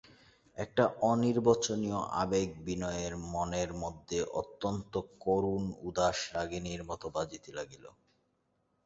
একটা 0.57 0.83
অনির্বচনীয় 1.03 1.99
আবেগ 2.21 2.49
বিনয়ের 2.65 3.13
মনের 3.27 3.69
মধ্যে 3.83 4.19
অত্যন্ত 4.39 4.93
করুণ 5.23 5.63
উদাস 5.81 6.17
রাগিণীর 6.35 6.81
মতো 6.89 7.07
বাজিতে 7.15 7.49
লাগিল। 7.57 7.85